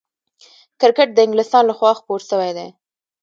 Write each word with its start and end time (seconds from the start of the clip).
کرکټ 0.79 1.09
د 1.13 1.17
انګلستان 1.25 1.63
له 1.67 1.73
خوا 1.77 1.91
خپور 1.99 2.19
سوی 2.29 2.51
دئ. 2.57 2.69